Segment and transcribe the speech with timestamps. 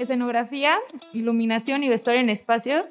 [0.00, 0.78] escenografía,
[1.12, 2.90] iluminación y vestuario en espacios.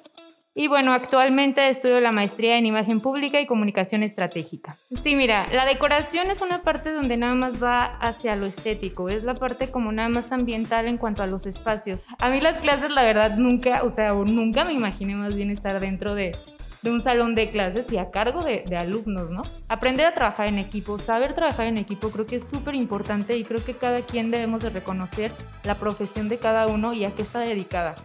[0.56, 4.76] Y bueno, actualmente estudio la maestría en imagen pública y comunicación estratégica.
[5.04, 9.24] Sí, mira, la decoración es una parte donde nada más va hacia lo estético, es
[9.24, 12.04] la parte como nada más ambiental en cuanto a los espacios.
[12.20, 15.80] A mí las clases, la verdad, nunca, o sea, nunca me imaginé más bien estar
[15.80, 16.36] dentro de,
[16.82, 19.42] de un salón de clases y a cargo de, alumnos, ¿no?
[19.68, 23.44] Aprender a trabajar en equipo, saber trabajar en equipo creo que es súper importante y
[23.44, 25.32] creo que cada quien debemos de reconocer
[25.64, 27.96] la profesión de cada uno y a qué está dedicada.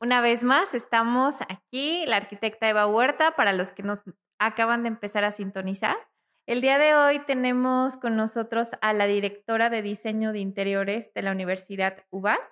[0.00, 4.02] Una vez más, estamos aquí, la arquitecta Eva Huerta, para los que nos
[4.40, 5.96] acaban de empezar a sintonizar.
[6.44, 11.22] El día de hoy tenemos con nosotros a la directora de diseño de interiores de
[11.22, 12.42] la Universidad UBAC,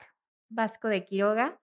[0.48, 1.58] Vasco de Quiroga.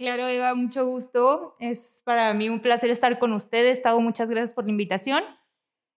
[0.00, 1.56] Claro, Eva, mucho gusto.
[1.60, 3.82] Es para mí un placer estar con ustedes.
[3.82, 5.22] Tavo, muchas gracias por la invitación.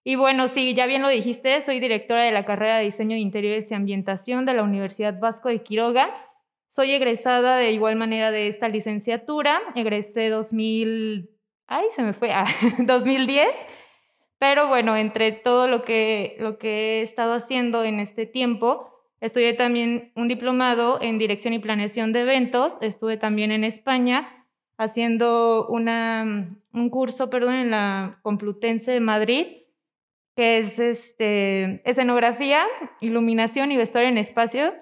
[0.03, 3.21] Y bueno, sí, ya bien lo dijiste, soy directora de la carrera de diseño de
[3.21, 6.13] interiores y ambientación de la Universidad Vasco de Quiroga
[6.73, 11.29] soy egresada de igual manera de esta licenciatura, egresé 2000,
[11.67, 12.34] ay, se me fue,
[12.79, 13.48] 2010,
[14.40, 18.93] pero bueno, entre todo lo que, lo que he estado haciendo en este tiempo,
[19.24, 24.46] estudié también un diplomado en dirección y planeación de eventos, estuve también en España
[24.77, 29.46] haciendo una, un curso, perdón, en la Complutense de Madrid,
[30.35, 32.66] que es este, escenografía,
[32.99, 34.76] iluminación y vestuario en espacios,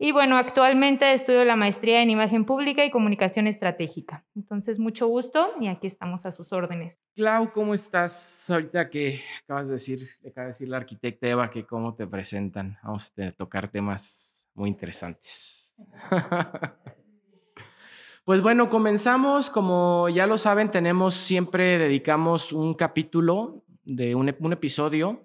[0.00, 4.24] y bueno, actualmente estudio la maestría en imagen pública y comunicación estratégica.
[4.36, 7.00] Entonces, mucho gusto y aquí estamos a sus órdenes.
[7.16, 8.48] Clau, ¿cómo estás?
[8.48, 12.78] Ahorita que acabas de decir, acaba de decir la arquitecta Eva que cómo te presentan.
[12.84, 15.74] Vamos a tocar temas muy interesantes.
[18.24, 19.50] pues bueno, comenzamos.
[19.50, 25.24] Como ya lo saben, tenemos siempre dedicamos un capítulo de un episodio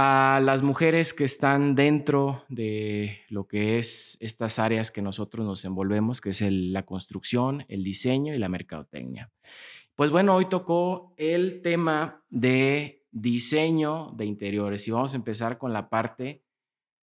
[0.00, 5.64] a las mujeres que están dentro de lo que es estas áreas que nosotros nos
[5.64, 9.32] envolvemos, que es la construcción, el diseño y la mercadotecnia.
[9.96, 15.72] Pues bueno, hoy tocó el tema de diseño de interiores y vamos a empezar con
[15.72, 16.44] la parte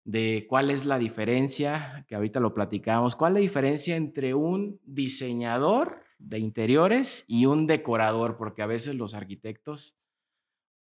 [0.03, 4.79] de cuál es la diferencia, que ahorita lo platicamos, cuál es la diferencia entre un
[4.85, 9.97] diseñador de interiores y un decorador, porque a veces los arquitectos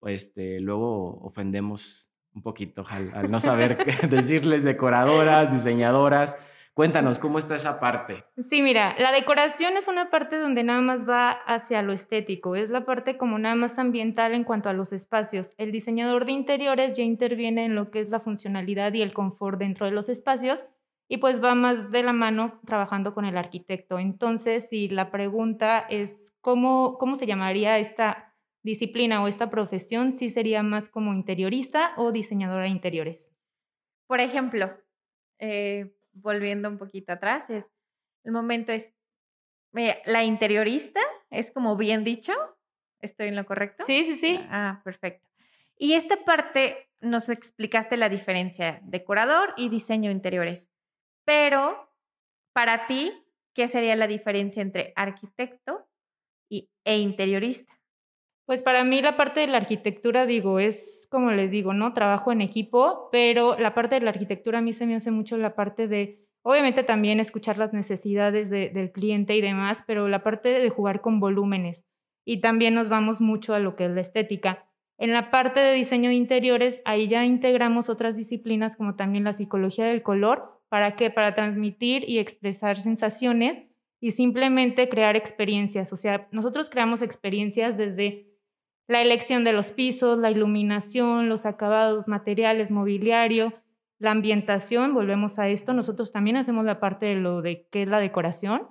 [0.04, 3.78] este, luego ofendemos un poquito al, no saber
[4.10, 6.38] decirles decoradoras, diseñadoras.
[6.74, 8.24] Cuéntanos, ¿cómo está esa parte?
[8.38, 12.70] Sí, mira, la decoración es una parte donde nada más va hacia lo estético, es
[12.70, 15.54] la parte como nada más ambiental en cuanto a los espacios.
[15.58, 19.58] El diseñador de interiores ya interviene en lo que es la funcionalidad y el confort
[19.58, 20.64] dentro de los espacios
[21.08, 23.98] y pues va más de la mano trabajando con el arquitecto.
[23.98, 30.30] Entonces, si la pregunta es cómo, cómo se llamaría esta disciplina o esta profesión sí
[30.30, 33.32] sería más como interiorista o diseñadora de interiores?
[34.08, 34.78] Por ejemplo,
[35.40, 37.70] eh, volviendo un poquito atrás, es
[38.24, 38.94] el momento es
[39.72, 42.34] la interiorista, es como bien dicho,
[43.00, 43.86] ¿estoy en lo correcto?
[43.86, 44.40] Sí, sí, sí.
[44.50, 45.28] Ah, perfecto.
[45.78, 50.68] Y esta parte nos explicaste la diferencia, decorador y diseño interiores.
[51.26, 51.92] Pero
[52.54, 53.14] para ti,
[53.54, 55.88] ¿qué sería la diferencia entre arquitecto
[56.50, 57.77] y, e interiorista?
[58.48, 61.94] Pues para mí la parte de la arquitectura, digo, es como les digo, ¿no?
[61.94, 65.36] Trabajo en equipo, pero la parte de la arquitectura a mí se me hace mucho
[65.36, 70.48] la parte de, obviamente también escuchar las necesidades del cliente y demás, pero la parte
[70.48, 71.84] de jugar con volúmenes.
[72.24, 74.66] Y también nos vamos mucho a lo que es la estética.
[74.98, 79.34] En la parte de diseño de interiores, ahí ya integramos otras disciplinas como también la
[79.34, 80.62] psicología del color.
[80.70, 81.10] ¿Para qué?
[81.10, 83.62] Para transmitir y expresar sensaciones
[84.00, 85.92] y simplemente crear experiencias.
[85.92, 88.37] O sea, nosotros creamos experiencias desde
[88.88, 93.54] la elección de los pisos, la iluminación, los acabados, materiales, mobiliario,
[94.00, 97.90] la ambientación, volvemos a esto, nosotros también hacemos la parte de lo de qué es
[97.90, 98.70] la decoración,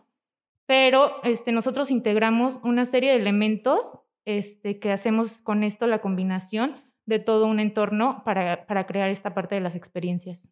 [0.66, 6.82] pero este, nosotros integramos una serie de elementos este, que hacemos con esto la combinación
[7.04, 10.48] de todo un entorno para, para crear esta parte de las experiencias.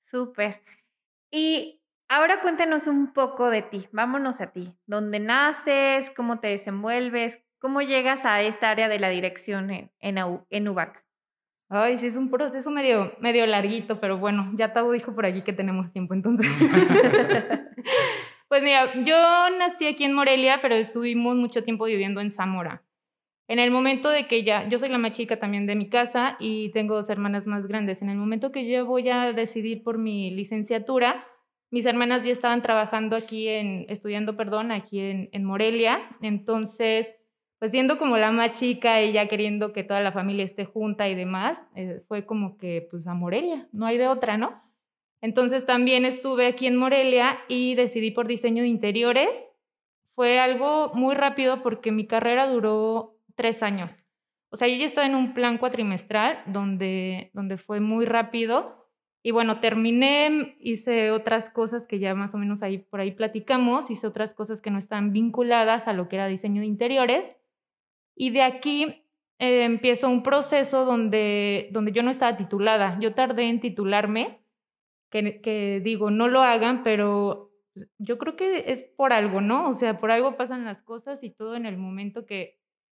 [0.00, 0.62] Súper.
[1.30, 7.38] Y ahora cuéntanos un poco de ti, vámonos a ti, dónde naces, cómo te desenvuelves,
[7.60, 11.04] ¿Cómo llegas a esta área de la dirección en, en, UBAC?
[11.68, 15.42] Ay, sí, es un proceso medio, medio larguito, pero bueno, ya Tabo dijo por allí
[15.42, 16.46] que tenemos tiempo, entonces.
[18.48, 22.84] pues mira, yo nací aquí en Morelia, pero estuvimos mucho tiempo viviendo en Zamora.
[23.48, 26.36] En el momento de que ya, yo soy la más chica también de mi casa
[26.38, 29.98] y tengo dos hermanas más grandes, en el momento que yo voy a decidir por
[29.98, 31.26] mi licenciatura,
[31.70, 37.12] mis hermanas ya estaban trabajando aquí en, estudiando, perdón, aquí en, en Morelia, entonces
[37.58, 41.08] pues siendo como la más chica y ya queriendo que toda la familia esté junta
[41.08, 44.62] y demás, eh, fue como que pues a Morelia, no hay de otra, ¿no?
[45.20, 49.30] Entonces también estuve aquí en Morelia y decidí por diseño de interiores.
[50.14, 54.04] Fue algo muy rápido porque mi carrera duró tres años.
[54.50, 58.88] O sea, yo ya estaba en un plan cuatrimestral donde, donde fue muy rápido.
[59.22, 63.90] Y bueno, terminé, hice otras cosas que ya más o menos ahí por ahí platicamos,
[63.90, 67.36] hice otras cosas que no están vinculadas a lo que era diseño de interiores.
[68.20, 69.04] Y de aquí
[69.38, 72.98] eh, empiezo un proceso donde, donde yo no estaba titulada.
[73.00, 74.40] Yo tardé en titularme
[75.08, 77.52] que, digo, no lo hagan, pero
[77.96, 79.68] yo creo que es por algo, ¿no?
[79.68, 82.58] O sea, por algo pasan las cosas y todo en el momento que,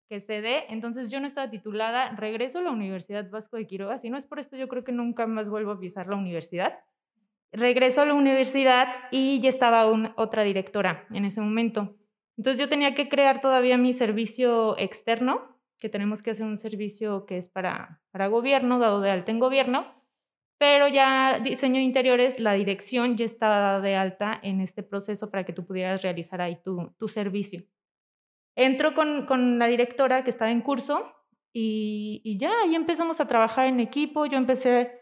[0.08, 0.66] que se dé.
[0.68, 4.24] Entonces yo no estaba titulada, regreso a la Universidad Vasco de Quiroga, si no es
[4.24, 6.78] por esto yo creo que nunca más vuelvo a pisar la universidad.
[7.50, 9.84] Regreso a la universidad y ya estaba
[10.14, 11.96] otra directora en ese momento.
[12.38, 17.26] Entonces yo tenía que crear todavía mi servicio externo, que tenemos que hacer un servicio
[17.26, 19.98] que es para, para gobierno, dado de alta en gobierno,
[20.56, 25.52] pero ya diseño interiores, la dirección ya estaba de alta en este proceso para que
[25.52, 27.64] tú pudieras realizar ahí tu, tu servicio.
[28.56, 31.12] Entro con, con, la directora que estaba en curso
[31.52, 34.26] y, y, ya ahí empezamos a trabajar en equipo.
[34.26, 35.00] Yo empecé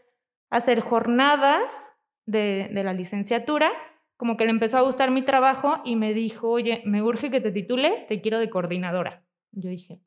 [0.51, 1.95] a hacer jornadas
[2.27, 3.73] de, de la licenciatura,
[4.17, 7.41] como que le empezó a gustar mi trabajo y me dijo, oye, me urge que
[7.41, 9.25] te titules, te quiero de coordinadora.
[9.53, 10.01] Yo dije,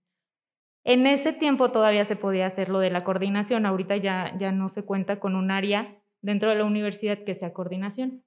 [0.84, 4.70] en ese tiempo todavía se podía hacer lo de la coordinación, ahorita ya, ya no
[4.70, 8.24] se cuenta con un área dentro de la universidad que sea coordinación.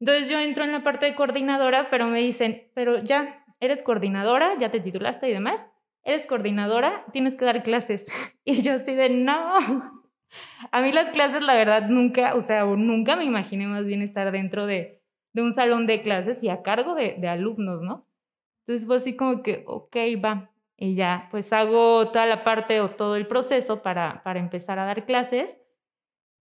[0.00, 4.58] Entonces yo entro en la parte de coordinadora, pero me dicen, pero ya, eres coordinadora,
[4.58, 5.66] ya te titulaste y demás,
[6.02, 8.06] eres coordinadora, tienes que dar clases.
[8.46, 9.56] Y yo así de, no,
[10.70, 14.30] a mí las clases, la verdad, nunca, o sea, nunca me imaginé más bien estar
[14.32, 15.00] dentro de,
[15.34, 18.08] de un salón de clases y a cargo de, de alumnos, ¿no?
[18.66, 22.90] Entonces fue así como que, ok, va, y ya, pues hago toda la parte o
[22.90, 25.58] todo el proceso para, para empezar a dar clases.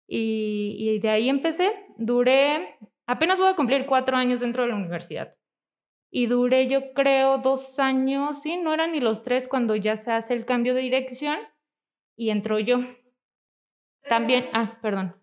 [0.07, 1.71] Y, y de ahí empecé.
[1.97, 5.35] Duré, apenas voy a cumplir cuatro años dentro de la universidad.
[6.11, 10.11] Y duré, yo creo, dos años, sí, no eran ni los tres cuando ya se
[10.11, 11.37] hace el cambio de dirección
[12.15, 12.79] y entró yo.
[14.07, 15.15] También, ah, perdón.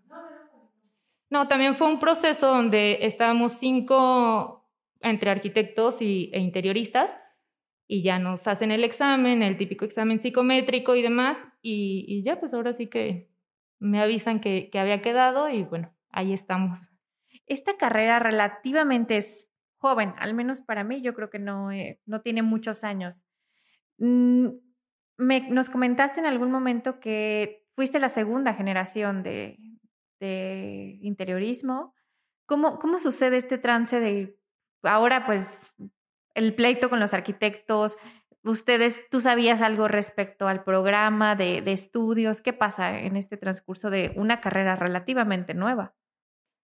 [1.31, 4.69] No, también fue un proceso donde estábamos cinco
[5.01, 7.17] entre arquitectos y, e interioristas
[7.87, 12.55] y ya nos hacen el examen, el típico examen psicométrico y demás, y, ya pues
[12.55, 13.31] ahora sí que
[13.81, 16.81] me avisan que, había quedado y bueno, ahí estamos.
[17.47, 22.21] Esta carrera relativamente es joven, al menos para mí, yo creo que no, eh, no
[22.21, 23.25] tiene muchos años.
[23.99, 24.51] Mm,
[25.17, 29.59] me, nos comentaste en algún momento que fuiste la segunda generación de,
[30.21, 31.95] de interiorismo.
[32.47, 34.37] ¿Cómo, ¿Cómo sucede este trance de
[34.83, 35.75] ahora pues
[36.35, 37.97] el pleito con los arquitectos.
[38.43, 42.41] Ustedes, ¿tú sabías algo respecto al programa de, de estudios?
[42.41, 45.95] ¿Qué pasa en este transcurso de una carrera relativamente nueva?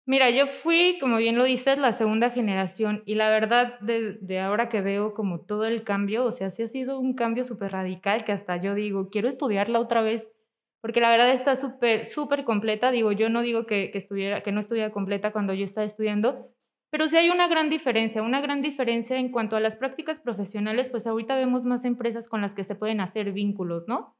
[0.09, 4.41] Mira, yo fui, como bien lo dices, la segunda generación y la verdad de, de,
[4.41, 7.73] ahora que veo como todo el cambio, o sea, sí ha sido un cambio súper
[7.73, 10.31] radical que hasta yo digo, quiero estudiarla otra vez,
[10.87, 12.93] porque la verdad está súper, súper completa.
[12.93, 16.47] Digo, yo no digo que, estuviera, que no estuviera completa cuando yo estaba estudiando,
[16.93, 20.89] pero sí hay una gran diferencia, una gran diferencia en cuanto a las prácticas profesionales,
[20.89, 24.17] pues ahorita vemos más empresas con las que se pueden hacer vínculos, ¿no?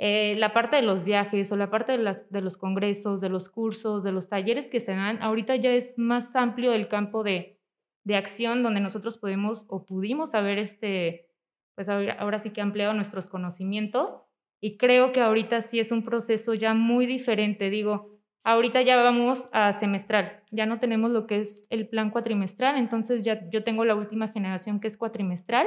[0.00, 3.28] Eh, la parte de los viajes o la parte de, las, de los congresos, de
[3.28, 7.22] los cursos, de los talleres que se dan, ahorita ya es más amplio el campo
[7.22, 7.60] de,
[8.02, 11.28] de acción donde nosotros podemos o pudimos haber este,
[11.76, 14.16] pues ahora, ahora sí que ampliado nuestros conocimientos
[14.60, 19.46] y creo que ahorita sí es un proceso ya muy diferente, digo, Ahorita ya vamos
[19.52, 23.84] a semestral, ya no tenemos lo que es el plan cuatrimestral, entonces ya yo tengo
[23.84, 25.66] la última generación que es cuatrimestral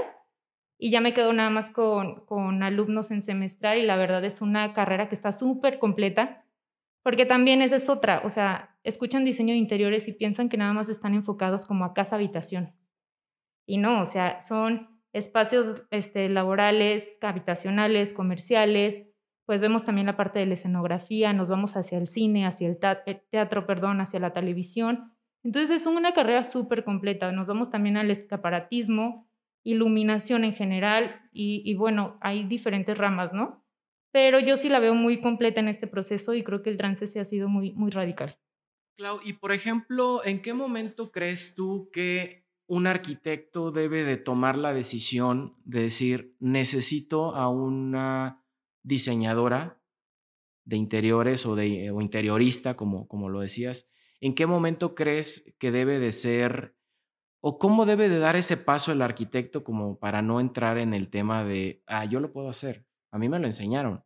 [0.79, 4.41] y ya me quedo nada más con, con alumnos en semestral y la verdad es
[4.41, 6.43] una carrera que está súper completa,
[7.03, 10.73] porque también esa es otra, o sea, escuchan diseño de interiores y piensan que nada
[10.73, 12.73] más están enfocados como a casa habitación.
[13.67, 19.03] Y no, o sea, son espacios este, laborales, habitacionales, comerciales,
[19.45, 22.79] pues vemos también la parte de la escenografía, nos vamos hacia el cine, hacia el
[23.05, 25.13] eh, teatro, perdón, hacia la televisión.
[25.43, 27.31] Entonces es una carrera súper completa.
[27.31, 29.27] Nos vamos también al escaparatismo,
[29.63, 33.65] iluminación en general y, y, bueno, hay diferentes ramas, ¿no?
[34.13, 37.07] Pero yo sí la veo muy completa en este proceso y creo que el trance
[37.07, 38.37] sí ha sido muy, muy radical.
[38.97, 42.40] Clau, y por ejemplo, ¿en qué momento crees tú que
[42.71, 48.45] un arquitecto debe de tomar la decisión de decir, necesito a una
[48.81, 49.83] diseñadora
[50.63, 53.89] de interiores o, de, interiorista, como, como lo decías,
[54.21, 56.77] ¿en qué momento crees que debe de ser
[57.41, 61.09] o cómo debe de dar ese paso el arquitecto como para no entrar en el
[61.09, 64.05] tema de, ah, yo lo puedo hacer, a mí me lo enseñaron,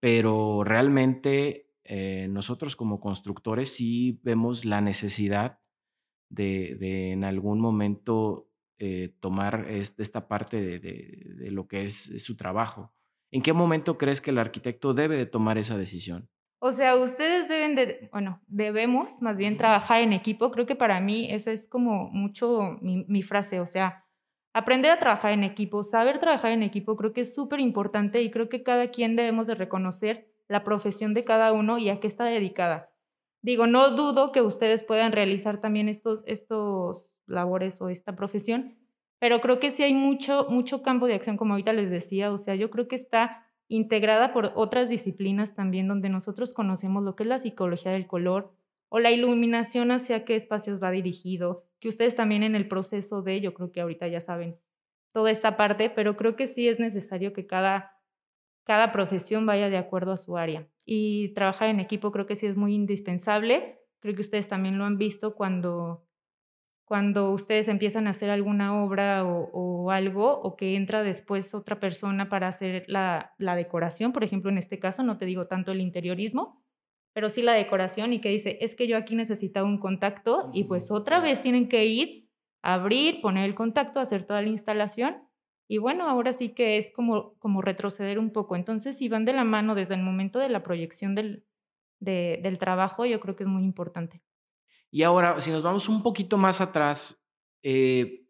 [0.00, 5.60] pero realmente eh, nosotros como constructores sí vemos la necesidad
[6.28, 12.92] de, en algún momento eh, tomar esta parte de, lo que es, su trabajo.
[13.30, 16.28] ¿En qué momento crees que el arquitecto debe de tomar esa decisión?
[16.58, 20.50] O sea, ustedes deben de, bueno, debemos más bien trabajar en equipo.
[20.50, 24.04] Creo que para mí esa es como mucho mi, frase, o sea,
[24.54, 28.30] aprender a trabajar en equipo, saber trabajar en equipo, creo que es súper importante y
[28.30, 32.06] creo que cada quien debemos de reconocer la profesión de cada uno y a qué
[32.06, 32.90] está dedicada.
[33.42, 38.76] Digo, no dudo que ustedes puedan realizar también estos, estos labores o esta profesión,
[39.18, 42.38] pero creo que sí hay mucho, mucho campo de acción, como ahorita les decía, o
[42.38, 47.24] sea, yo creo que está integrada por otras disciplinas también donde nosotros conocemos lo que
[47.24, 48.52] es la psicología del color
[48.88, 53.40] o la iluminación hacia qué espacios va dirigido, que ustedes también en el proceso de,
[53.40, 54.58] yo creo que ahorita ya saben
[55.12, 57.95] toda esta parte, pero creo que sí es necesario que cada,
[58.66, 60.66] cada profesión vaya de acuerdo a su área.
[60.84, 63.80] Y trabajar en equipo creo que sí es muy indispensable.
[64.00, 66.06] Creo que ustedes también lo han visto cuando
[66.86, 72.28] cuando ustedes empiezan a hacer alguna obra o, algo, o que entra después otra persona
[72.28, 76.64] para hacer la, decoración, por ejemplo, en este caso, no te digo tanto el interiorismo,
[77.12, 80.64] pero sí la decoración y que dice, es que yo aquí necesitaba un contacto y
[80.64, 82.30] pues otra vez tienen que ir,
[82.62, 85.25] abrir, poner el contacto, hacer toda la instalación.
[85.68, 88.56] Y bueno, ahora sí que es como, como retroceder un poco.
[88.56, 91.44] Entonces, si van de la mano desde el momento de la proyección del,
[91.98, 94.22] del trabajo, yo creo que es muy importante.
[94.90, 97.20] Y ahora, si nos vamos un poquito más atrás,
[97.62, 98.26] eh,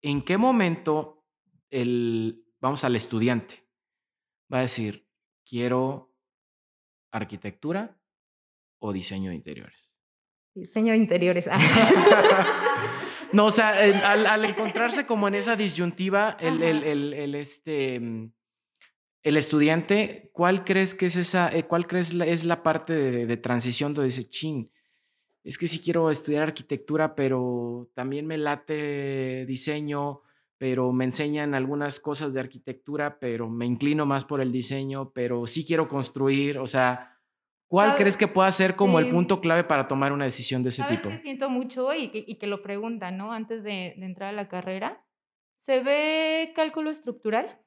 [0.00, 1.26] ¿en qué momento
[1.70, 3.68] el, vamos al estudiante
[4.52, 5.06] va a decir,
[5.44, 6.14] quiero
[7.12, 8.00] arquitectura
[8.78, 9.94] o diseño de interiores?
[10.54, 11.48] Diseño de interiores.
[13.32, 13.70] no, o sea,
[14.10, 18.32] al, encontrarse como en esa disyuntiva, el, el, este, mm,
[19.22, 23.36] el estudiante, ¿cuál crees que es esa, eh, cuál crees es la parte de, de
[23.36, 24.70] transición donde dice, chin,
[25.44, 30.22] es que sí quiero estudiar arquitectura, pero también me late diseño,
[30.58, 35.46] pero me enseñan algunas cosas de arquitectura, pero me inclino más por el diseño, pero
[35.46, 37.17] sí quiero construir, o sea,
[37.68, 40.82] ¿cuál crees que pueda ser como el punto clave para tomar una decisión de ese
[40.84, 41.08] tipo?
[41.08, 43.32] Que siento mucho y que, lo preguntan, ¿no?
[43.32, 45.04] Antes de, entrar a la carrera,
[45.58, 47.60] ¿se ve cálculo estructural?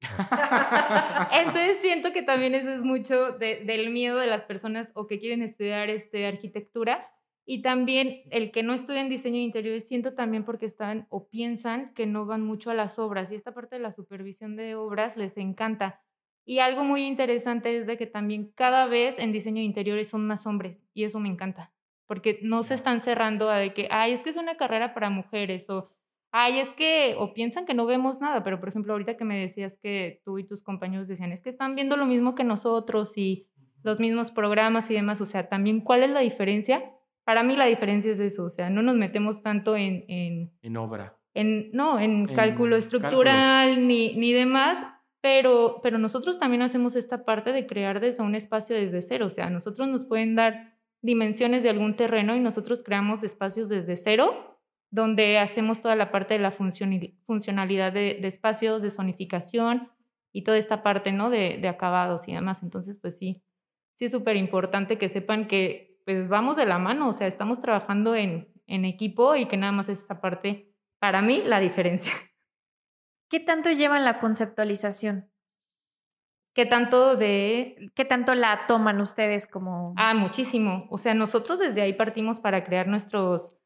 [1.32, 5.42] Entonces siento que también eso es mucho del miedo de las personas o que quieren
[5.42, 7.10] estudiar este, arquitectura,
[7.50, 11.94] y también el que no en diseño de interiores, siento también porque están o piensan
[11.94, 15.16] que no van mucho a las obras y esta parte de la supervisión de obras
[15.16, 16.02] les encanta.
[16.48, 20.26] Y algo muy interesante es de que también cada vez en diseño de interiores son
[20.26, 21.74] más hombres y eso me encanta,
[22.06, 25.10] porque no se están cerrando a de que, ay, es que es una carrera para
[25.10, 25.90] mujeres o,
[26.32, 29.38] ay, es que, o piensan que no vemos nada, pero por ejemplo, ahorita que me
[29.38, 33.18] decías que tú y tus compañeros decían, es que están viendo lo mismo que nosotros
[33.18, 33.46] y
[33.82, 36.82] los mismos programas y demás, o sea, también cuál es la diferencia
[37.28, 40.50] para mí la diferencia es eso, o sea, no nos metemos tanto en...
[40.62, 41.18] En, obra.
[41.34, 44.78] En, no, en, cálculo estructural ni, ni demás,
[45.20, 49.30] pero, pero nosotros también hacemos esta parte de crear desde un espacio desde cero, o
[49.30, 54.58] sea, nosotros nos pueden dar dimensiones de algún terreno y nosotros creamos espacios desde cero,
[54.90, 59.90] donde hacemos toda la parte de la funcionalidad de, espacios, de zonificación
[60.32, 61.30] y toda esta parte, ¿no?
[61.30, 62.62] De, de acabados y demás.
[62.62, 63.42] Entonces, pues sí,
[63.94, 67.60] sí es súper importante que sepan que pues vamos de la mano, o sea, estamos
[67.60, 72.12] trabajando en, en equipo y que nada más es esa parte, para mí, la diferencia.
[73.28, 75.30] ¿Qué tanto llevan la conceptualización?
[76.54, 77.90] ¿Qué tanto de...?
[77.94, 79.94] ¿Qué tanto la toman ustedes como...?
[79.96, 80.86] Ah, muchísimo.
[80.90, 83.56] O sea, nosotros desde ahí partimos para crear nuestros,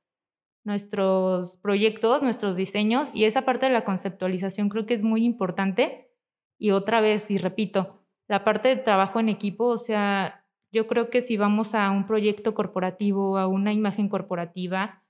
[0.64, 6.10] nuestros proyectos, nuestros diseños y esa parte de la conceptualización creo que es muy importante.
[6.58, 11.08] Y otra vez, y repito, la parte de trabajo en equipo, o sea, yo creo
[11.08, 15.02] que si vamos a un proyecto corporativo, a una imagen corporativa,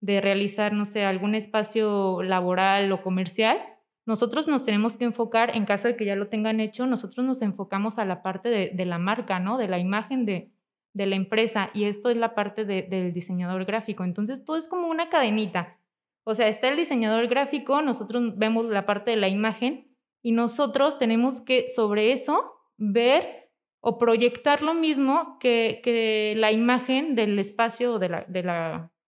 [0.00, 3.58] de realizar, no sé, algún espacio laboral o comercial,
[4.06, 7.42] nosotros nos tenemos que enfocar, en caso de que ya lo tengan hecho, nosotros nos
[7.42, 9.58] enfocamos a la parte de, la marca, ¿no?
[9.58, 10.52] De la imagen de,
[10.94, 14.04] la empresa y esto es la parte del diseñador gráfico.
[14.04, 15.78] Entonces, todo es como una cadenita.
[16.24, 20.98] O sea, está el diseñador gráfico, nosotros vemos la parte de la imagen y nosotros
[20.98, 28.24] tenemos que sobre eso ver o proyectar lo mismo que, la imagen del espacio de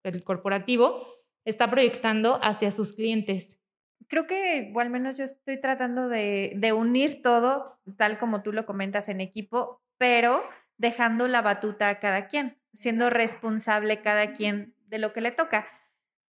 [0.05, 1.07] del corporativo
[1.45, 3.59] está proyectando hacia sus clientes.
[4.07, 8.53] Creo que, o al menos yo estoy tratando de, de unir todo, tal como tú
[8.53, 10.43] lo comentas en equipo, pero
[10.77, 15.67] dejando la batuta a cada quien, siendo responsable cada quien de lo que le toca.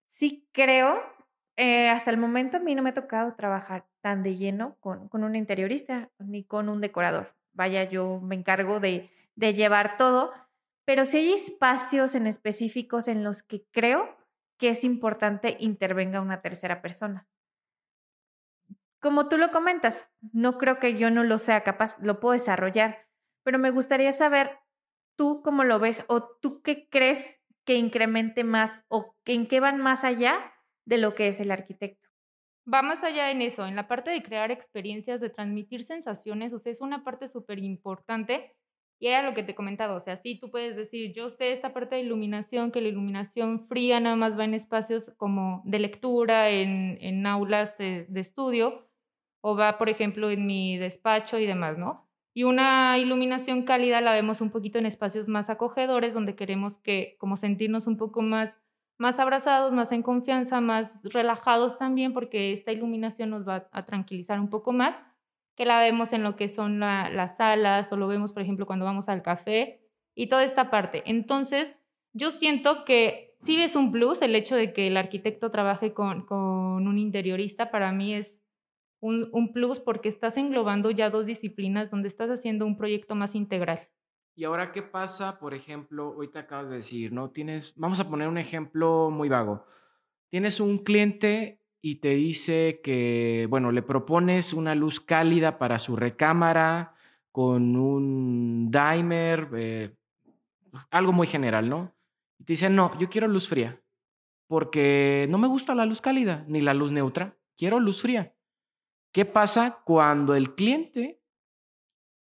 [0.07, 1.01] Sí creo,
[1.57, 5.09] eh, hasta el momento a mí no me ha tocado trabajar tan de lleno con,
[5.09, 10.33] con un interiorista ni con un decorador vaya, yo me encargo de, de llevar todo,
[10.87, 14.17] pero sí hay espacios en específicos en los que creo
[14.59, 17.27] que es importante intervenga una tercera persona.
[19.01, 23.07] Como tú lo comentas, no creo que yo no lo sea capaz, lo puedo desarrollar,
[23.45, 24.59] pero me gustaría saber
[25.17, 29.79] tú cómo lo ves o tú qué crees que incremente más o en qué van
[29.79, 30.53] más allá
[30.85, 32.09] de lo que es el arquitecto.
[32.73, 36.59] Va más allá en eso, en la parte de crear experiencias, de transmitir sensaciones, o
[36.59, 38.55] sea, es una parte súper importante
[39.01, 41.73] y era lo que te comentaba, o sea, sí, tú puedes decir, yo sé esta
[41.73, 46.51] parte de iluminación, que la iluminación fría nada más va en espacios como de lectura,
[46.51, 48.88] en, en aulas de, de estudio,
[49.41, 52.09] o va, por ejemplo, en mi despacho y demás, ¿no?
[52.35, 57.17] Y una iluminación cálida la vemos un poquito en espacios más acogedores, donde queremos que,
[57.19, 58.57] como sentirnos un poco más
[58.99, 64.41] más abrazados, más en confianza, más relajados también, porque esta iluminación nos va a tranquilizar
[64.41, 65.01] un poco más,
[65.57, 68.85] que la vemos en lo que son las salas o lo vemos, por ejemplo, cuando
[68.85, 69.81] vamos al café
[70.15, 71.03] y toda esta parte.
[71.07, 71.75] Entonces,
[72.13, 76.27] yo siento que sí es un plus el hecho de que el arquitecto trabaje con,
[76.27, 78.41] con un interiorista, para mí es
[79.01, 83.89] un, plus porque estás englobando ya dos disciplinas donde estás haciendo un proyecto más integral.
[84.35, 85.39] Y ahora, ¿qué pasa?
[85.41, 87.31] Por ejemplo, hoy te acabas de decir, ¿no?
[87.31, 89.65] Tienes, vamos a poner un ejemplo muy vago.
[90.31, 95.97] Tienes un cliente y te dice que, bueno, le propones una luz cálida para su
[95.97, 96.95] recámara
[97.33, 99.97] con un dimer, eh,
[100.91, 101.95] algo muy general, ¿no?
[102.39, 103.81] Y te dice, no, yo quiero luz fría,
[104.47, 108.35] porque no me gusta la luz cálida ni la luz neutra, quiero luz fría.
[109.19, 111.21] ¿Qué pasa cuando el cliente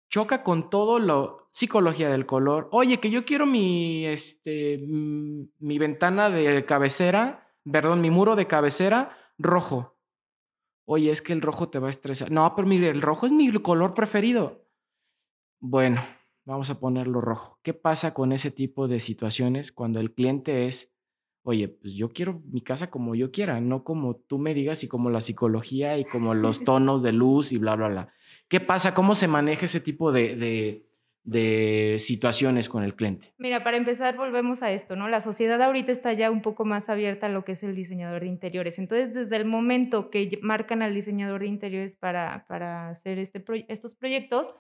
[0.09, 2.71] choca con todo lo psicología del color.
[2.73, 8.47] Oye, que yo quiero mi, este, mm, mi ventana de cabecera, perdón, mi muro de
[8.47, 9.99] cabecera rojo.
[10.87, 12.31] Oye, es que el rojo te va a estresar.
[12.31, 14.65] No, pero mire, el rojo es mi color preferido.
[15.61, 16.01] Bueno,
[16.47, 17.61] vamos a ponerlo rojo.
[17.63, 20.96] ¿Qué pasa con ese tipo de situaciones cuando el cliente es,
[21.47, 24.89] oye, pues yo quiero mi casa como yo quiera, no como tú me digas y
[24.89, 28.09] como la psicología y como los tonos de luz y bla, bla, bla?
[28.49, 28.95] ¿Qué pasa?
[28.95, 30.85] ¿Cómo se maneja ese tipo de
[31.27, 33.35] de situaciones con el cliente?
[33.37, 35.09] Mira, para empezar, volvemos a esto, ¿no?
[35.09, 38.23] La sociedad ahorita está ya un poco más abierta a lo que es el diseñador
[38.23, 38.79] de interiores.
[38.79, 43.97] Entonces, desde el momento que marcan al diseñador de interiores para, para hacer este estos
[43.97, 44.55] proyectos,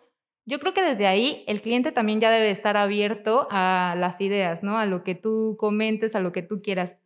[0.47, 4.63] yo creo que desde ahí el cliente también ya debe estar abierto a las ideas,
[4.63, 4.79] ¿no?
[4.79, 6.97] A lo que tú comentes, a lo que tú quieras.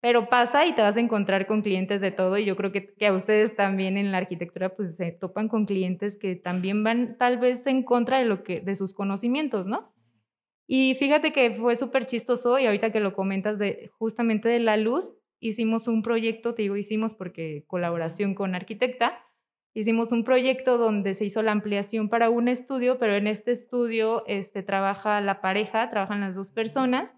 [0.00, 2.94] Pero pasa y te vas a encontrar con clientes de todo y yo creo que,
[3.06, 7.38] a ustedes también en la arquitectura pues se topan con clientes que también van tal
[7.38, 9.92] vez en contra de, lo que, de sus conocimientos, ¿no?
[10.66, 14.76] Y fíjate que fue súper chistoso y ahorita que lo comentas de justamente de la
[14.76, 19.23] luz, hicimos un proyecto, te digo hicimos porque colaboración con arquitecta,
[19.74, 24.24] hicimos un proyecto donde se hizo la ampliación para un estudio, pero en este estudio
[24.26, 27.14] este, trabaja la pareja, trabajan las dos personas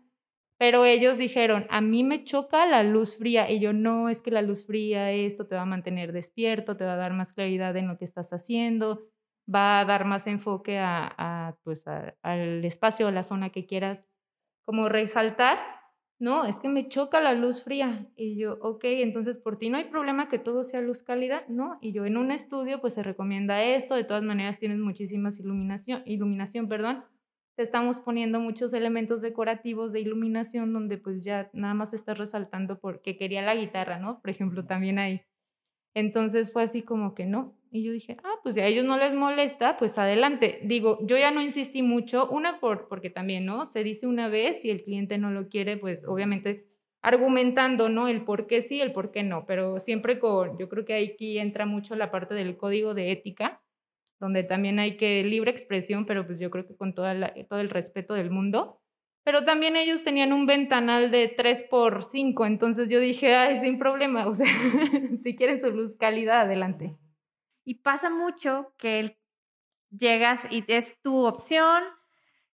[0.59, 3.51] pero ellos dijeron, a mí me choca la luz fría.
[3.51, 6.85] Y yo, no, es que la luz fría, esto te va a mantener despierto, te
[6.85, 9.07] va a dar más claridad en lo que estás haciendo,
[9.53, 14.07] va a dar más enfoque a, pues al espacio o la zona que quieras
[14.65, 15.59] como resaltar.
[16.21, 18.07] No, es que me choca la luz fría.
[18.17, 21.77] Y yo, ok, entonces por ti no hay problema que todo sea luz cálida, ¿no?
[21.83, 26.03] Y yo en un estudio pues se recomienda esto, de todas maneras tienes muchísimas iluminación,
[26.07, 27.05] iluminación, perdón,
[27.59, 33.19] estamos poniendo muchos elementos decorativos de iluminación donde pues ya nada más estás resaltando porque
[33.19, 34.21] quería la guitarra, ¿no?
[34.23, 35.21] Por ejemplo, también ahí.
[35.95, 37.56] Entonces fue así como que no.
[37.71, 40.61] Y yo dije, ah, pues si a ellos no les molesta, pues adelante.
[40.63, 43.67] Digo, yo ya no insistí mucho, una por, porque también, ¿no?
[43.71, 46.67] Se dice una vez y el cliente no lo quiere, pues obviamente
[47.03, 48.09] argumentando, ¿no?
[48.09, 51.39] El por qué sí, el por qué no, pero siempre con, yo creo que aquí
[51.39, 53.63] entra mucho la parte del código de ética,
[54.19, 57.71] donde también hay que libre expresión, pero pues yo creo que con toda todo el
[57.71, 58.81] respeto del mundo.
[59.25, 63.79] Pero también ellos tenían un ventanal de 3 por 5, entonces yo dije, ay, sin
[63.79, 64.47] problema, o sea,
[65.23, 66.97] si quieren su luz cálida, adelante.
[67.67, 69.19] Y pasa mucho que
[69.91, 71.83] llegas y es tu opción,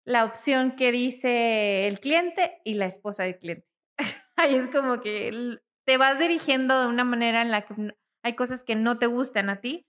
[0.05, 3.69] la opción que dice el cliente y la esposa del cliente.
[4.37, 7.75] Ahí es como que te vas dirigiendo de una manera en la que
[8.23, 9.87] hay cosas que no te gustan a ti,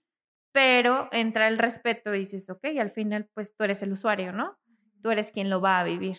[0.52, 4.58] pero entra el respeto y dices, ok, al final pues tú eres el usuario, ¿no?
[5.02, 6.18] Tú eres quien lo va a vivir.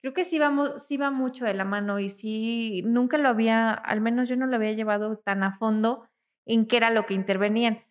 [0.00, 3.72] Creo que sí, vamos, sí va mucho de la mano y sí, nunca lo había,
[3.72, 6.08] al menos yo no lo había llevado tan a fondo
[6.46, 7.84] en qué era lo que intervenían,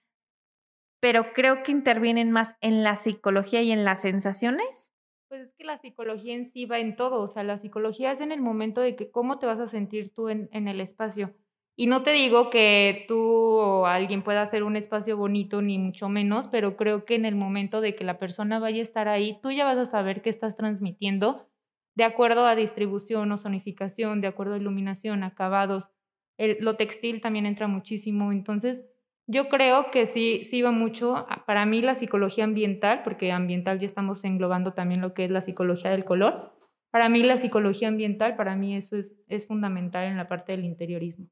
[1.03, 4.89] pero creo que intervienen más en la psicología y en las sensaciones.
[5.27, 8.21] Pues es que la psicología en sí va en todo, o sea, la psicología es
[8.21, 11.35] en el momento de que cómo te vas a sentir tú en, el espacio
[11.75, 16.07] Y no te digo que tú o alguien pueda hacer un espacio bonito, ni mucho
[16.07, 19.41] menos, pero creo que en el momento de que la persona vaya a estar ahí,
[19.43, 21.49] tú ya vas a saber qué estás transmitiendo
[21.95, 25.89] de acuerdo a distribución o zonificación, de acuerdo a iluminación, acabados.
[26.37, 28.31] lo textil también entra muchísimo.
[28.31, 28.85] Entonces,
[29.27, 31.25] yo creo que sí, sí va mucho.
[31.45, 35.41] Para mí la psicología ambiental, porque ambiental ya estamos englobando también lo que es la
[35.41, 36.53] psicología del color.
[36.91, 40.65] Para mí la psicología ambiental, para mí eso es, es fundamental en la parte del
[40.65, 41.27] interiorismo.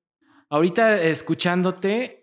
[0.49, 2.21] Ahorita escuchándote,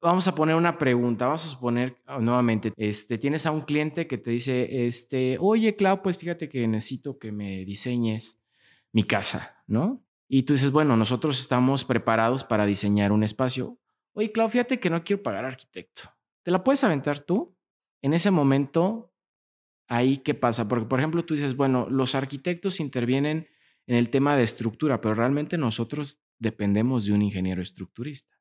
[0.00, 1.26] vamos a poner una pregunta.
[1.26, 5.74] Vamos a suponer ah, nuevamente, este, tienes a un cliente que te dice, este, oye,
[5.76, 8.40] Clau, pues fíjate que necesito que me diseñes
[8.92, 10.04] mi casa, ¿no?
[10.28, 13.79] Y tú dices, bueno, nosotros estamos preparados para diseñar un espacio.
[14.12, 16.02] Oye, Clau, fíjate que no quiero pagar arquitecto.
[16.42, 17.56] ¿Te la puedes aventar tú?
[18.02, 19.14] En ese momento,
[19.88, 20.68] ahí qué pasa?
[20.68, 23.48] Porque, por ejemplo, tú dices, bueno, los arquitectos intervienen
[23.86, 28.36] en el tema de estructura, pero realmente nosotros dependemos de un ingeniero estructurista.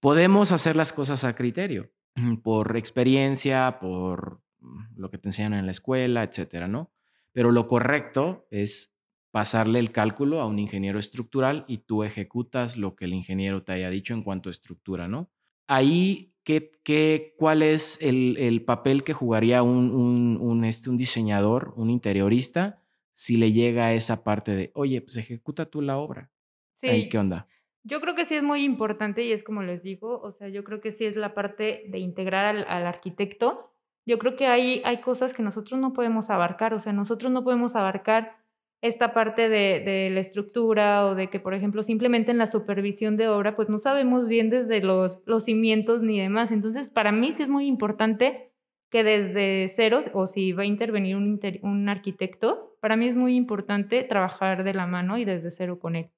[0.00, 1.90] Podemos hacer las cosas a criterio,
[2.42, 6.92] por experiencia, por mm, lo que te enseñan en la escuela, etcétera, ¿no?
[7.32, 8.89] Pero lo correcto es
[9.30, 13.72] pasarle el cálculo a un ingeniero estructural y tú ejecutas lo que el ingeniero te
[13.72, 15.30] haya dicho en cuanto a estructura, ¿no?
[15.68, 21.90] Ahí, ¿qué, qué, ¿cuál es el, papel que jugaría un, un, este, un diseñador, un
[21.90, 26.30] interiorista, si le llega a esa parte de, oye, pues ejecuta tú la obra?
[26.74, 27.08] Sí.
[27.08, 27.46] ¿Qué onda?
[27.84, 30.64] Yo creo que sí es muy importante y es como les digo, o sea, yo
[30.64, 33.72] creo que sí es la parte de integrar al, al arquitecto.
[34.04, 37.44] Yo creo que hay, hay cosas que nosotros no podemos abarcar, o sea, nosotros no
[37.44, 38.39] podemos abarcar
[38.82, 43.16] esta parte de, de, la estructura o de que, por ejemplo, simplemente en la supervisión
[43.16, 46.50] de obra, pues no sabemos bien desde los, los cimientos ni demás.
[46.50, 48.52] Entonces, para mí sí es muy importante
[48.90, 53.36] que desde ceros, o si va a intervenir un, un arquitecto, para mí es muy
[53.36, 56.10] importante trabajar de la mano y desde cero con él.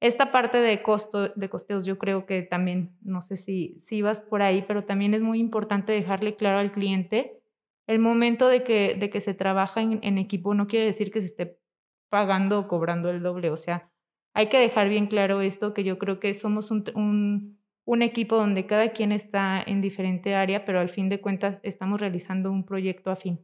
[0.00, 4.18] Esta parte de, costo, de costeos yo creo que también, no sé si, si vas
[4.20, 7.38] por ahí, pero también es muy importante dejarle claro al cliente
[7.86, 11.26] el momento de que, de que se trabaja en, equipo no quiere decir que se
[11.26, 11.58] esté
[12.12, 13.48] pagando o cobrando el doble.
[13.48, 13.90] O sea,
[14.34, 17.58] hay que dejar bien claro esto, que yo creo que somos un,
[18.02, 22.52] equipo donde cada quien está en diferente área, pero al fin de cuentas estamos realizando
[22.52, 23.40] un proyecto afín.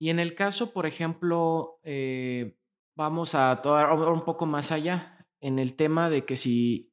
[0.00, 2.56] Y en el caso, por ejemplo, eh,
[2.96, 6.92] vamos a tomar un poco más allá en el tema de que si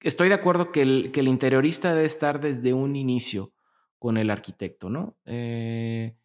[0.00, 3.52] estoy de acuerdo que el, que el interiorista debe estar desde un inicio
[3.98, 5.18] con el arquitecto, ¿no?
[5.26, 6.16] Eh,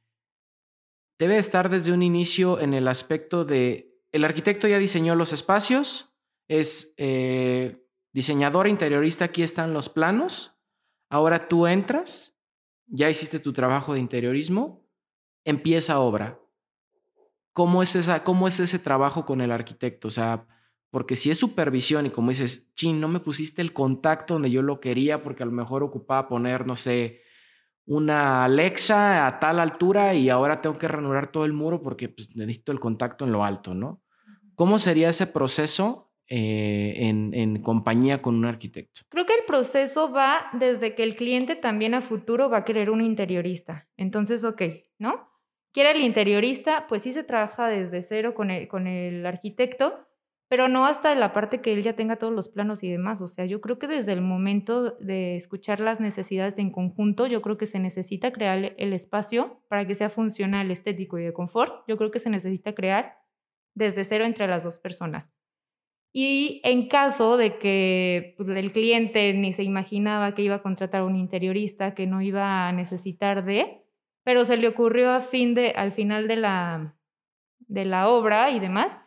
[1.17, 6.13] debe estar desde un inicio en el aspecto de, el arquitecto ya diseñó los espacios,
[6.47, 10.55] es eh, diseñador interiorista, aquí están los planos,
[11.09, 12.37] ahora tú entras,
[12.87, 14.87] ya hiciste tu trabajo de interiorismo,
[15.43, 16.39] empieza obra.
[17.53, 20.09] ¿Cómo es, esa, ¿Cómo es ese trabajo con el arquitecto?
[20.09, 20.45] O sea,
[20.91, 24.61] porque si es supervisión y como dices, chin, no me pusiste el contacto donde yo
[24.61, 27.21] lo quería porque a lo mejor ocupaba poner, no sé,
[27.85, 32.35] una Alexa a tal altura y ahora tengo que reanudar todo el muro porque pues,
[32.35, 34.01] necesito el contacto en lo alto, ¿no?
[34.55, 39.01] ¿Cómo sería ese proceso eh, en, en, compañía con un arquitecto?
[39.09, 42.89] Creo que el proceso va desde que el cliente también a futuro va a querer
[42.89, 43.87] un interiorista.
[43.97, 44.61] Entonces, ok,
[44.97, 45.35] ¿no?
[45.75, 50.07] quiere el interiorista, pues sí se trabaja desde cero con el, con el arquitecto,
[50.47, 53.19] pero no hasta la parte que él ya tenga todos los planos y demás.
[53.21, 57.41] O sea, yo creo que desde el momento de escuchar las necesidades en conjunto, yo
[57.41, 61.83] creo que se necesita crear el espacio para que sea funcional, estético y de confort.
[61.87, 63.17] Yo creo que se necesita crear
[63.73, 65.29] desde cero entre las dos personas.
[66.13, 71.01] Y en caso de que pues, el cliente ni se imaginaba que iba a contratar
[71.01, 73.83] a un interiorista, que no iba a necesitar de,
[74.23, 76.95] pero se le ocurrió a fin de, al final de la,
[77.59, 78.97] de la obra y demás.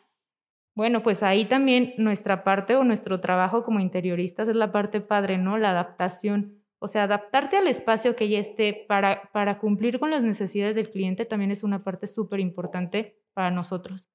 [0.79, 5.37] Bueno, pues ahí también nuestra parte o nuestro trabajo como interioristas es la parte padre,
[5.37, 5.59] ¿no?
[5.59, 6.63] La adaptación.
[6.79, 10.91] O sea, adaptarte al espacio que ya esté para, para cumplir con las necesidades del
[10.91, 14.09] cliente también es una parte súper importante para nosotros.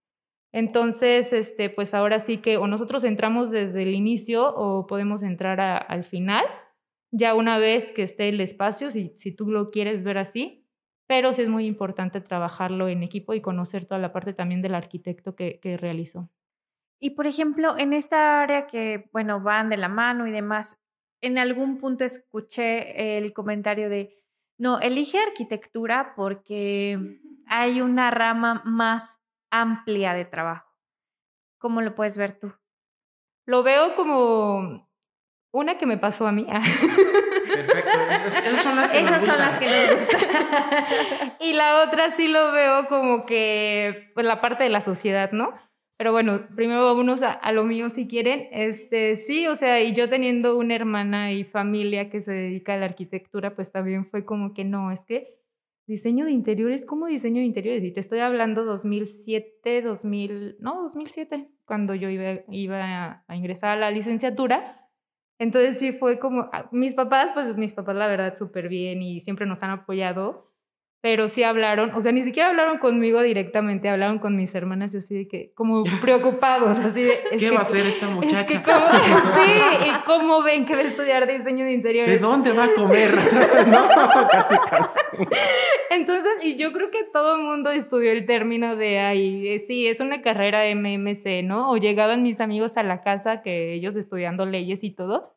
[0.53, 5.59] Entonces, este, pues ahora sí que o nosotros entramos desde el inicio o podemos entrar
[5.59, 6.45] al final,
[7.11, 10.65] ya una vez que esté el espacio, si, si tú lo quieres ver así,
[11.07, 14.75] pero sí es muy importante trabajarlo en equipo y conocer toda la parte también del
[14.75, 16.29] arquitecto que, que realizó.
[17.03, 20.77] Y por ejemplo, en esta área que, bueno, van de la mano y demás,
[21.19, 24.23] en algún punto escuché el comentario de,
[24.57, 29.19] no, elige arquitectura porque hay una rama más
[29.51, 30.71] amplia de trabajo.
[31.57, 32.53] ¿Cómo lo puedes ver tú?
[33.45, 34.89] Lo veo como
[35.51, 36.45] una que me pasó a mí.
[36.45, 37.99] Perfecto.
[38.11, 41.33] Esas, son las que Esas son las que me gustan.
[41.41, 45.53] y la otra sí lo veo como que pues, la parte de la sociedad, ¿no?
[46.03, 48.49] Pero bueno, primero vámonos a, a, lo mío si quieren.
[48.51, 52.77] Este, sí, o sea, y yo teniendo una hermana y familia que se dedica a
[52.77, 55.39] la arquitectura, pues también fue como que no, es que
[55.87, 57.85] diseño de interiores, ¿cómo diseño de interiores?
[57.85, 63.79] Y te estoy hablando 2007, 2000, no, 2007, cuando yo iba, iba a ingresar a
[63.79, 64.89] la licenciatura.
[65.39, 69.21] Entonces sí fue como, ah, mis papás, pues mis papás la verdad súper bien y
[69.21, 70.52] siempre nos han apoyado,
[71.03, 75.13] pero sí hablaron, o sea, ni siquiera hablaron conmigo directamente, hablaron con mis hermanas así
[75.13, 77.19] de que, como preocupados, así de...
[77.37, 78.47] ¿Qué va a hacer esta muchacha?
[78.47, 78.61] sí,
[79.85, 82.09] y cómo ven que va a estudiar diseño de interiores.
[82.09, 83.11] ¿De dónde va a comer?
[83.67, 83.85] no,
[84.31, 85.01] casi, casi.
[85.89, 89.87] Entonces, y yo creo que todo el mundo estudió el término de, ay, eh, sí,
[89.87, 91.69] es una carrera MMC, ¿no?
[91.69, 95.35] O llegaban mis amigos a la casa, que ellos estudiando leyes y todo,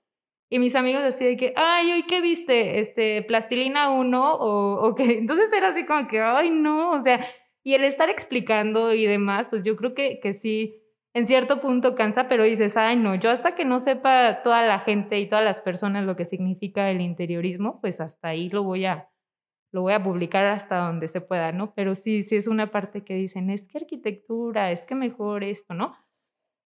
[0.48, 4.94] y mis amigos así de que, ay, hoy qué viste, este, plastilina uno o, o
[4.94, 5.04] qué.
[5.18, 7.24] Entonces era así como que, ay, no, o sea,
[7.64, 10.80] y el estar explicando y demás, pues yo creo que, que sí,
[11.14, 14.78] en cierto punto cansa, pero dices, ay, no, yo hasta que no sepa toda la
[14.78, 18.84] gente y todas las personas lo que significa el interiorismo, pues hasta ahí lo voy
[18.84, 19.08] a,
[19.72, 21.74] lo voy a publicar hasta donde se pueda, ¿no?
[21.74, 25.74] Pero sí, sí es una parte que dicen, es que arquitectura, es que mejor esto,
[25.74, 25.96] ¿no?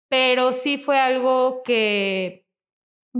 [0.08, 2.45] Pero sí fue algo que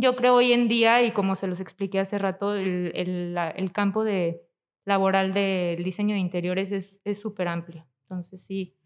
[0.01, 4.05] yo creo hoy en día, y como se los expliqué hace rato, el, el, campo
[4.05, 4.43] de,
[4.85, 7.87] laboral del diseño de interiores es súper amplio.
[8.03, 8.77] Entonces, sí,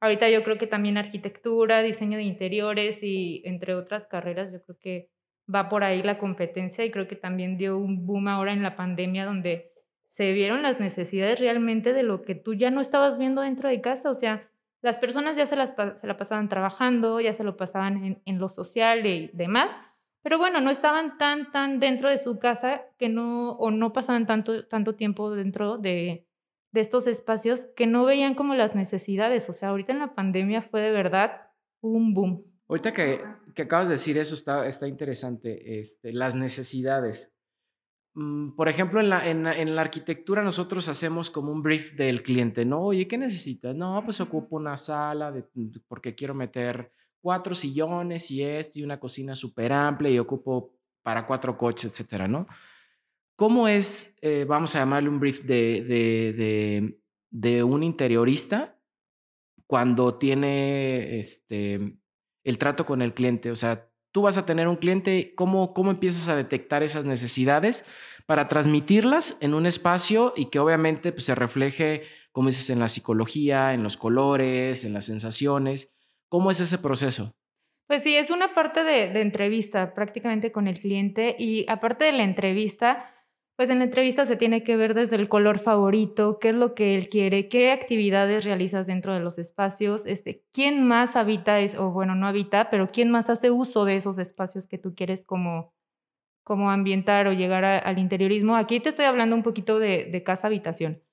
[0.00, 4.78] ahorita yo creo que también arquitectura, diseño de interiores y entre otras carreras, yo creo
[4.78, 5.10] que
[5.52, 8.76] va por ahí la competencia y creo que también dio un boom ahora en la
[8.76, 9.72] pandemia donde
[10.08, 13.80] se vieron las necesidades realmente de lo que tú ya no estabas viendo dentro de
[13.80, 14.10] casa.
[14.10, 14.48] O sea,
[14.82, 18.38] las personas ya se, las, se la pasaban trabajando, ya se lo pasaban en, en
[18.38, 19.76] lo social y demás
[20.26, 24.26] pero bueno, no estaban tan, tan dentro de su casa que no, o no pasaban
[24.26, 26.26] tanto, tanto tiempo dentro de,
[26.72, 29.48] de estos espacios que no veían como las necesidades.
[29.48, 31.42] O sea, ahorita en la pandemia fue de verdad
[31.80, 32.44] un boom.
[32.66, 33.22] Ahorita que,
[33.54, 37.32] que acabas de decir eso está, está interesante, este, las necesidades.
[38.14, 42.24] Mm, por ejemplo, en la, en, en, la arquitectura nosotros hacemos como un brief del
[42.24, 42.80] cliente, ¿no?
[42.82, 43.76] Oye, ¿qué necesitas?
[43.76, 45.44] No, pues ocupo una sala de,
[45.86, 46.90] porque quiero meter
[47.26, 52.28] cuatro sillones y esto y una cocina súper amplia y ocupo para cuatro coches, etcétera,
[52.28, 52.46] ¿no?
[53.34, 57.00] ¿Cómo es, eh, vamos a llamarle un brief de, de,
[57.32, 58.78] de, un interiorista
[59.66, 61.98] cuando tiene este,
[62.44, 63.50] el trato con el cliente?
[63.50, 67.86] O sea, tú vas a tener un cliente, ¿cómo, cómo empiezas a detectar esas necesidades
[68.26, 72.86] para transmitirlas en un espacio y que obviamente pues, se refleje, como dices, en la
[72.86, 75.95] psicología, en los colores, en las sensaciones?
[76.28, 77.34] ¿Cómo es ese proceso?
[77.86, 82.24] Pues sí, es una parte de, entrevista prácticamente con el cliente y aparte de la
[82.24, 83.14] entrevista,
[83.56, 86.74] pues en la entrevista se tiene que ver desde el color favorito, qué es lo
[86.74, 91.76] que él quiere, qué actividades realizas dentro de los espacios, este, quién más habita, es,
[91.76, 95.24] o bueno, no habita, pero quién más hace uso de esos espacios que tú quieres
[95.24, 95.72] como,
[96.42, 98.56] como ambientar o llegar al interiorismo.
[98.56, 101.05] Aquí te estoy hablando un poquito de, de casa-habitación.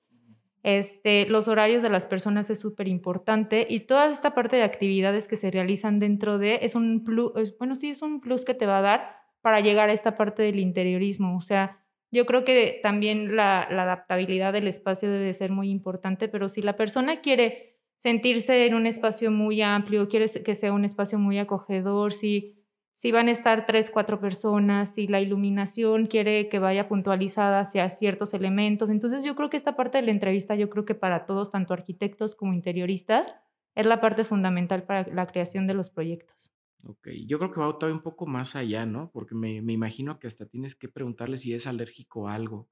[0.64, 5.28] Este, los horarios de las personas es súper importante y toda esta parte de actividades
[5.28, 8.64] que se realizan dentro de es un plus, bueno, sí, es un plus que te
[8.64, 11.36] va a dar para llegar a esta parte del interiorismo.
[11.36, 16.28] O sea, yo creo que también la, la adaptabilidad del espacio debe ser muy importante,
[16.28, 20.86] pero si la persona quiere sentirse en un espacio muy amplio, quiere que sea un
[20.86, 22.63] espacio muy acogedor, si
[23.04, 27.86] si van a estar tres, cuatro personas, si la iluminación quiere que vaya puntualizada hacia
[27.90, 28.88] ciertos elementos.
[28.88, 31.74] Entonces yo creo que esta parte de la entrevista, yo creo que para todos, tanto
[31.74, 33.34] arquitectos como interioristas,
[33.74, 36.50] es la parte fundamental para la creación de los proyectos.
[36.82, 39.10] Ok, yo creo que va todavía un poco más allá, ¿no?
[39.12, 42.70] Porque me, me imagino que hasta tienes que preguntarle si es alérgico a algo.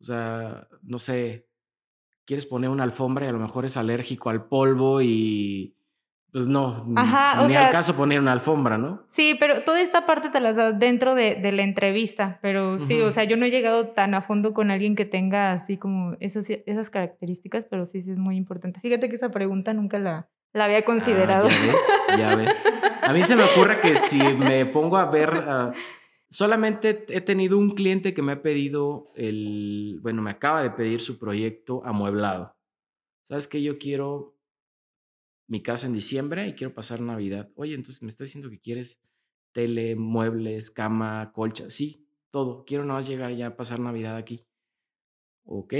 [0.00, 1.46] O sea, no sé,
[2.24, 5.76] quieres poner una alfombra y a lo mejor es alérgico al polvo y
[6.32, 9.04] pues no, Ajá, ni al caso poner una alfombra, ¿no?
[9.08, 13.02] Sí, pero toda esta parte te la das dentro de, de, la entrevista, pero sí,
[13.02, 16.16] o sea, yo no he llegado tan a fondo con alguien que tenga así como
[16.20, 18.80] esas, esas características, pero sí, sí es muy importante.
[18.80, 21.48] Fíjate que esa pregunta nunca la, la había considerado.
[21.48, 22.64] Ah, ya ves, ya ves.
[23.02, 25.72] A mí se me ocurre que si me pongo a ver, uh,
[26.30, 31.02] solamente he tenido un cliente que me ha pedido el, bueno, me acaba de pedir
[31.02, 32.56] su proyecto amueblado.
[33.20, 33.62] ¿Sabes qué?
[33.62, 34.34] Yo quiero
[35.52, 37.50] mi casa en diciembre y quiero pasar Navidad.
[37.56, 38.98] Oye, entonces me está diciendo que quieres
[39.52, 41.68] tele, muebles, cama, colcha.
[41.68, 42.64] Sí, todo.
[42.64, 44.46] Quiero nada más llegar ya a pasar Navidad aquí.
[45.44, 45.74] Ok,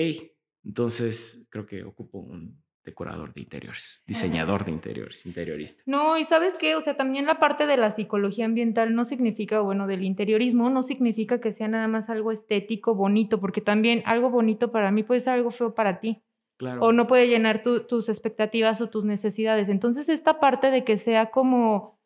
[0.63, 5.83] entonces creo que ocupo un decorador de interiores, diseñador de interiores, interiorista.
[5.87, 9.61] No, y sabes qué, o sea, también la parte de la psicología ambiental no significa,
[9.61, 14.29] bueno, del interiorismo, no significa que sea nada más algo estético, bonito, porque también algo
[14.29, 16.23] bonito para mí puede ser algo feo para ti.
[16.81, 19.69] O no puede llenar tus expectativas o tus necesidades.
[19.69, 21.99] Entonces, esta parte de que sea como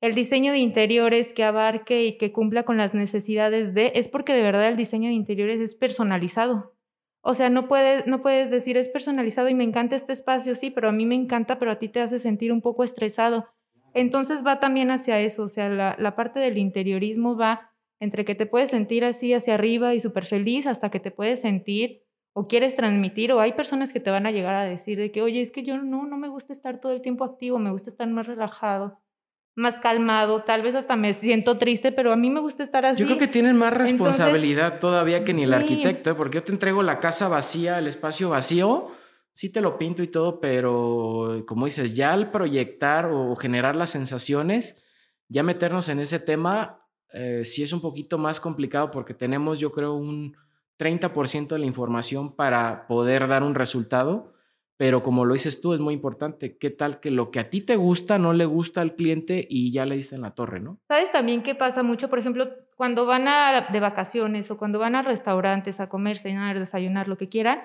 [0.00, 4.32] el diseño de interiores que abarque y que cumpla con las necesidades de, es porque
[4.32, 6.74] de verdad el diseño de interiores es personalizado.
[7.20, 10.70] O sea, no puedes, no puedes decir es personalizado y me encanta este espacio, sí,
[10.70, 13.48] pero a mí me encanta, pero a ti te hace sentir un poco estresado.
[13.92, 18.36] Entonces va también hacia eso, o sea, la, la parte del interiorismo va entre que
[18.36, 22.02] te puedes sentir así hacia arriba y súper feliz hasta que te puedes sentir
[22.38, 25.22] o quieres transmitir o hay personas que te van a llegar a decir de que,
[25.22, 27.90] oye, es que yo no, no me gusta estar todo el tiempo activo, me gusta
[27.90, 29.00] estar más relajado,
[29.56, 33.00] más calmado, tal vez hasta me siento triste, pero a mí me gusta estar así.
[33.00, 36.14] Yo creo que tienen más responsabilidad todavía que ni el arquitecto, ¿eh?
[36.14, 38.92] porque yo te entrego la casa vacía, el espacio vacío,
[39.32, 43.90] sí te lo pinto y todo, pero como dices, ya al proyectar o generar las
[43.90, 44.80] sensaciones,
[45.26, 49.72] ya meternos en ese tema, eh, sí es un poquito más complicado porque tenemos, yo
[49.72, 50.36] creo, un
[50.78, 54.32] 30% de la información para poder dar un resultado,
[54.76, 56.56] pero como lo dices tú, es muy importante.
[56.56, 59.72] ¿Qué tal que lo que a ti te gusta no le gusta al cliente y
[59.72, 60.78] ya le diste en la torre, no?
[60.86, 62.08] ¿Sabes también qué pasa mucho?
[62.08, 66.58] Por ejemplo, cuando van a, de vacaciones o cuando van a restaurantes a comer, cenar,
[66.58, 67.60] desayunar, lo que quieran.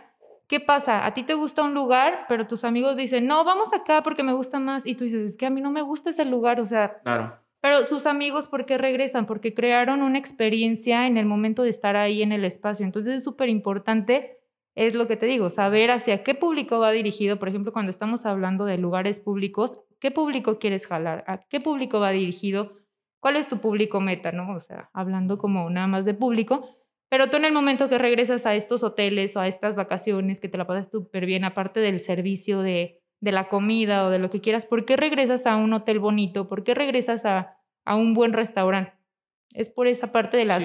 [0.47, 1.06] ¿Qué pasa?
[1.06, 4.34] A ti te gusta un lugar, pero tus amigos dicen, no, vamos acá porque me
[4.34, 4.86] gusta más.
[4.88, 6.60] Y tú dices, es que a mí no me gusta ese lugar.
[6.60, 9.26] O sea, claro pero sus amigos, ¿por qué regresan?
[9.26, 12.86] Porque crearon una experiencia en el momento de estar ahí en el espacio.
[12.86, 14.38] Entonces es súper importante,
[14.76, 17.39] es lo que te digo, saber hacia qué público va dirigido.
[17.39, 21.23] Por ejemplo, cuando estamos hablando de lugares públicos, ¿qué público quieres jalar?
[21.26, 22.73] ¿A qué público va dirigido?
[23.21, 24.34] ¿Cuál es tu público meta?
[24.34, 24.54] ¿no?
[24.58, 26.67] O sea, hablando como nada más de público.
[27.08, 30.49] Pero tú en el momento que regresas a estos hoteles o a estas vacaciones, que
[30.49, 34.29] te la pasas súper bien, aparte del servicio de de la comida o de lo
[34.29, 36.49] que quieras, ¿por qué regresas a un hotel bonito?
[36.49, 38.91] ¿Por qué regresas a, a un buen restaurante?
[39.53, 40.62] Es por esa parte de las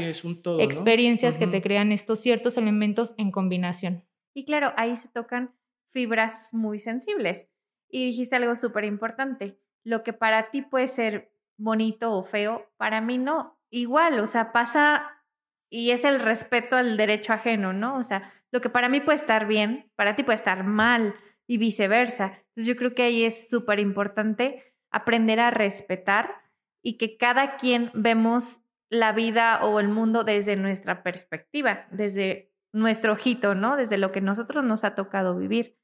[0.58, 4.04] experiencias que te crean estos ciertos elementos en combinación.
[4.34, 5.54] Y claro, ahí se tocan
[5.92, 7.46] fibras muy sensibles.
[7.88, 9.60] Y dijiste algo súper importante.
[9.84, 13.56] Lo que para ti puede ser bonito o feo, para mí no.
[13.70, 15.22] Igual, o sea, pasa
[15.70, 17.98] y es el respeto al derecho ajeno, ¿no?
[17.98, 21.14] O sea, lo que para mí puede estar bien, para ti puede estar mal
[21.48, 22.26] y viceversa.
[22.50, 26.42] Entonces yo creo que ahí es súper importante aprender a respetar
[26.82, 33.14] y que cada quien vemos la vida o el mundo desde nuestra perspectiva, desde nuestro
[33.14, 33.76] ojito, ¿no?
[33.76, 35.76] Desde lo que nosotros nos ha tocado vivir.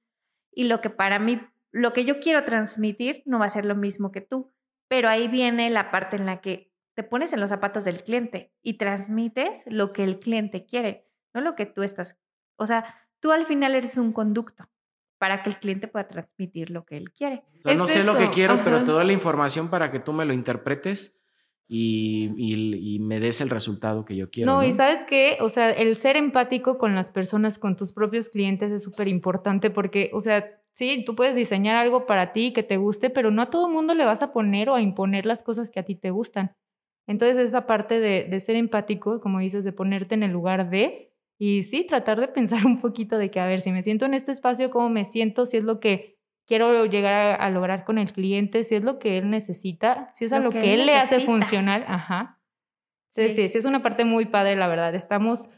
[0.52, 1.40] Y lo que para mí,
[1.72, 4.52] lo que yo quiero transmitir no va a ser lo mismo que tú,
[4.88, 8.52] pero ahí viene la parte en la que te pones en los zapatos del cliente
[8.62, 12.18] y transmites lo que el cliente quiere, no lo que tú estás.
[12.56, 14.68] O sea, tú al final eres un conducto
[15.18, 17.42] para que el cliente pueda transmitir lo que él quiere.
[17.64, 20.32] no sé lo que quiero, pero te doy la información para que tú me lo
[20.32, 21.18] interpretes
[21.66, 24.52] y, y, me des el resultado que yo quiero.
[24.52, 28.28] No, y sabes qué, o sea, el ser empático con las personas, con tus propios
[28.28, 32.62] clientes es súper importante porque, o sea, sí, tú puedes diseñar algo para ti que
[32.62, 35.42] te guste, pero no a todo mundo le vas a poner o a imponer las
[35.42, 36.54] cosas que a ti te gustan.
[37.06, 41.13] Entonces, esa parte de, de ser empático, como dices, de ponerte en el lugar de,
[41.38, 44.14] y sí, tratar de pensar un poquito de que, a ver, si me siento en
[44.14, 45.46] este espacio, ¿cómo me siento?
[45.46, 49.18] Si es lo que quiero llegar a, lograr con el cliente, si es lo que
[49.18, 51.84] él necesita, si es a lo, que, él, le hace funcionar.
[51.88, 52.40] Ajá.
[53.10, 54.94] Sí, sí, sí, es una parte muy padre, la verdad.
[54.94, 55.48] Estamos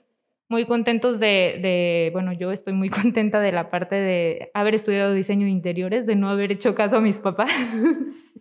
[0.49, 5.13] muy contentos de, de, bueno, yo estoy muy contenta de la parte de haber estudiado
[5.13, 7.51] diseño de interiores, de no haber hecho caso a mis papás.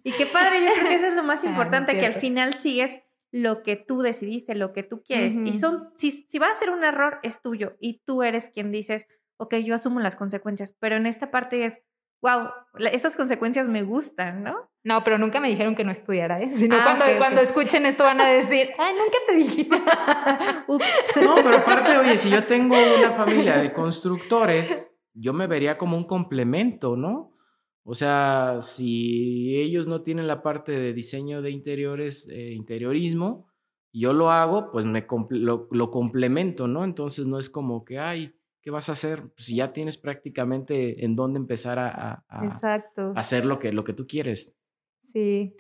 [0.04, 2.54] Y qué padre, yo creo que eso es lo más ah, importante, que al final
[2.54, 5.35] sigues lo que tú decidiste, lo que tú quieres.
[5.35, 8.71] Y son, si, si va a ser un error, es tuyo y tú eres quien
[8.71, 9.05] dices,
[9.38, 11.79] ok, yo asumo las consecuencias, pero en esta parte es,
[12.21, 12.49] wow,
[12.91, 14.71] estas consecuencias me gustan, ¿no?
[14.83, 16.51] No, pero nunca me dijeron que no estudiara, ¿eh?
[16.53, 19.67] Sino ah, cuando, cuando escuchen esto van a decir, ay, nunca te dije.
[20.67, 21.13] Ups.
[21.21, 25.97] No, pero aparte, oye, si yo tengo una familia de constructores, yo me vería como
[25.97, 27.35] un complemento, ¿no?
[27.88, 33.45] O sea, si ellos no tienen la parte de diseño de interiores, eh, interiorismo,
[33.93, 36.84] yo lo hago, pues me lo, complemento, ¿no?
[36.84, 39.21] Entonces no es como que, ay, ¿qué vas a hacer?
[39.36, 42.26] Pues ya tienes prácticamente en dónde empezar a,
[43.15, 44.58] hacer lo que, lo que tú quieres.
[45.04, 45.56] Sí.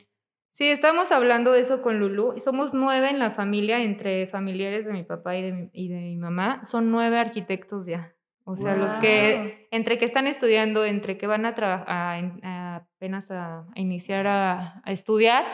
[0.53, 2.39] Sí, estamos hablando de eso con Lulu.
[2.39, 6.17] Somos nueve en la familia, entre familiares de mi papá y de y de mi
[6.17, 6.63] mamá.
[6.63, 8.14] Son nueve arquitectos ya.
[8.47, 13.65] O sea, los que, entre que están estudiando, entre que van a trabajar, apenas a,
[13.73, 15.45] iniciar a, estudiar,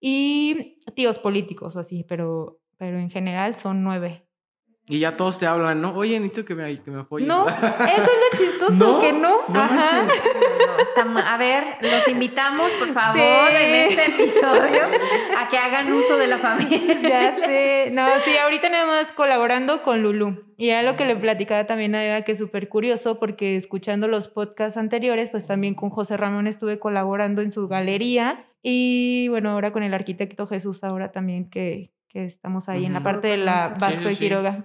[0.00, 4.26] y tíos políticos o así, pero, pero en general son nueve.
[4.88, 5.94] Y ya todos te hablan, ¿no?
[5.94, 7.28] Oye, necesito que me, que me apoyes.
[7.28, 9.38] No, eso es lo chistoso, que no.
[9.54, 10.08] Ajá.
[11.24, 14.82] a ver, los invitamos, por favor, en este episodio
[15.38, 16.98] a que hagan uso de la familia.
[17.02, 17.90] Ya sé.
[17.92, 20.44] No, sí, ahorita nada más colaborando con Lulu.
[20.56, 24.08] Y era lo que le platicaba también a Eva, que es súper curioso, porque escuchando
[24.08, 28.46] los podcasts anteriores, pues también con José Ramón estuve colaborando en su galería.
[28.62, 33.02] Y bueno, ahora con el arquitecto Jesús, ahora también que, que estamos ahí en la
[33.02, 34.64] parte de la Vasco de Quiroga.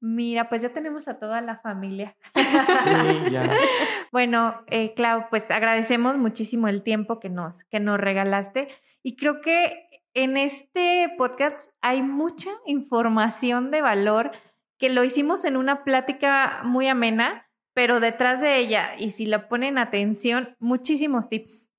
[0.00, 2.16] Mira, pues ya tenemos a toda la familia.
[2.34, 3.50] Sí, ya.
[4.12, 8.68] bueno, eh, Clau, pues agradecemos muchísimo el tiempo que nos, que nos regalaste
[9.02, 14.32] y creo que en este podcast hay mucha información de valor
[14.78, 19.48] que lo hicimos en una plática muy amena, pero detrás de ella, y si la
[19.48, 21.70] ponen atención, muchísimos tips.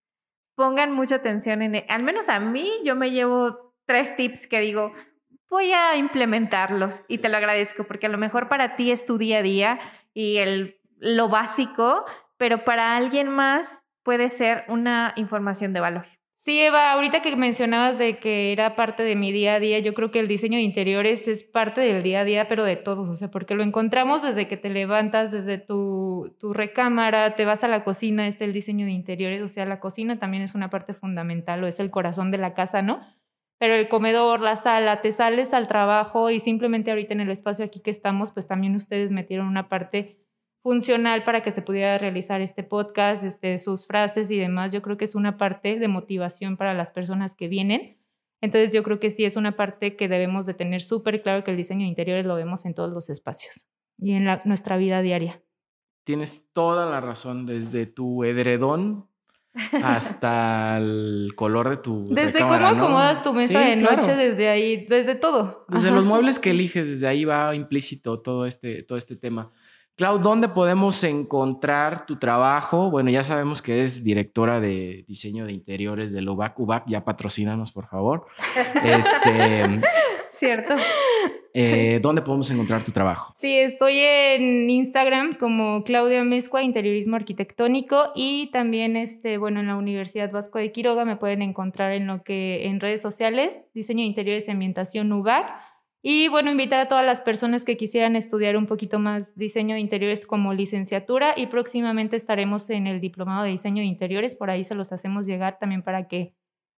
[0.56, 4.94] Pongan mucha atención en, al menos a mí, yo me llevo tres tips que digo,
[5.50, 9.18] voy a implementarlos y te lo agradezco porque a lo mejor para ti es tu
[9.18, 9.80] día a día
[10.14, 12.06] y el, lo básico,
[12.38, 16.06] pero para alguien más puede ser una información de valor.
[16.48, 19.94] Sí, Eva, ahorita que mencionabas de que era parte de mi día a día, yo
[19.94, 23.10] creo que el diseño de interiores es parte del día a día, pero de todos,
[23.10, 27.66] o sea, porque lo encontramos desde que te levantas, desde tu, tu recámara, te vas
[27.66, 30.70] a la cocina, está el diseño de interiores, o sea, la cocina también es una
[30.70, 33.02] parte fundamental o es el corazón de la casa, ¿no?
[33.60, 37.66] Pero el comedor, la sala, te sales al trabajo y simplemente ahorita en el espacio
[37.66, 40.20] aquí que estamos, pues también ustedes metieron una parte
[40.62, 44.72] funcional para que se pudiera realizar este podcast, este, sus frases y demás.
[44.72, 47.98] Yo creo que es una parte de motivación para las personas que vienen.
[48.42, 51.52] Entonces yo creo que sí es una parte que debemos de tener súper claro que
[51.52, 53.66] el diseño de interiores lo vemos en todos los espacios
[53.98, 55.42] y en nuestra vida diaria.
[56.04, 59.07] Tienes toda la razón, desde tu edredón
[59.84, 62.06] hasta el color de tu.
[62.10, 65.66] Desde cómo acomodas tu mesa de noche, desde ahí, desde todo.
[65.68, 69.52] Desde los muebles que eliges, desde ahí va implícito todo este, todo este tema.
[69.98, 72.92] Clau, ¿dónde podemos encontrar tu trabajo?
[72.92, 76.60] Bueno, ya sabemos que eres directora de diseño de interiores de UBAC.
[76.60, 78.28] UBAC, ya patrocínanos, por favor.
[78.84, 79.82] Este,
[80.30, 80.76] Cierto.
[81.52, 83.34] Eh, ¿Dónde podemos encontrar tu trabajo?
[83.36, 89.78] Sí, estoy en Instagram como Claudia Mezcua, Interiorismo Arquitectónico, y también, este, bueno, en la
[89.78, 94.10] Universidad Vasco de Quiroga me pueden encontrar en lo que en redes sociales, Diseño de
[94.10, 95.48] Interiores y Ambientación UBAC.
[96.04, 99.82] Y bueno, invitar a todas las personas que quisieran estudiar un poquito más diseño de
[99.82, 104.64] interiores como licenciatura y próximamente estaremos en el diplomado de diseño de interiores, por ahí
[104.64, 106.34] se los hacemos llegar también para que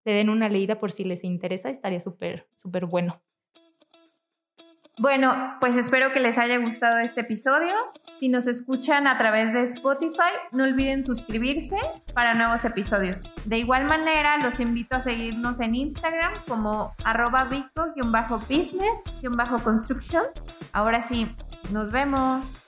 [0.05, 3.21] le den una leída por si les interesa, estaría súper, súper bueno.
[4.99, 7.73] Bueno, pues espero que les haya gustado este episodio.
[8.19, 11.77] Si nos escuchan a través de Spotify, no olviden suscribirse
[12.15, 13.23] para nuevos episodios.
[13.45, 20.25] De igual manera, los invito a seguirnos en Instagram como arroba vico-business-construction.
[20.73, 21.33] Ahora sí,
[21.71, 22.68] nos vemos.